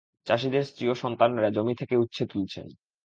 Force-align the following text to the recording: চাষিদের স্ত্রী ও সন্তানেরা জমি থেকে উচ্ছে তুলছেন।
চাষিদের 0.27 0.63
স্ত্রী 0.63 0.85
ও 0.87 0.93
সন্তানেরা 0.95 1.49
জমি 1.49 1.73
থেকে 1.75 1.95
উচ্ছে 1.95 2.23
তুলছেন। 2.25 2.67